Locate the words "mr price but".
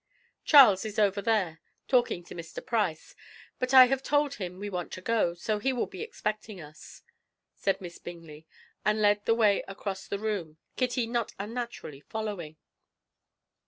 2.33-3.71